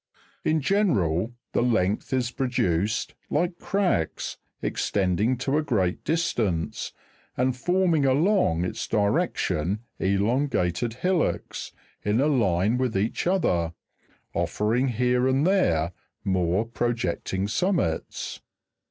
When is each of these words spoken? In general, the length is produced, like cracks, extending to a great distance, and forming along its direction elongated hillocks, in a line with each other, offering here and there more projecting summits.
In 0.43 0.61
general, 0.61 1.35
the 1.53 1.61
length 1.61 2.11
is 2.11 2.31
produced, 2.31 3.13
like 3.29 3.59
cracks, 3.59 4.37
extending 4.59 5.37
to 5.37 5.59
a 5.59 5.61
great 5.61 6.03
distance, 6.03 6.91
and 7.37 7.55
forming 7.55 8.03
along 8.07 8.65
its 8.65 8.87
direction 8.87 9.81
elongated 9.99 10.95
hillocks, 10.95 11.71
in 12.03 12.19
a 12.19 12.25
line 12.25 12.79
with 12.79 12.97
each 12.97 13.27
other, 13.27 13.73
offering 14.33 14.87
here 14.87 15.27
and 15.27 15.45
there 15.45 15.91
more 16.23 16.65
projecting 16.65 17.47
summits. 17.47 18.41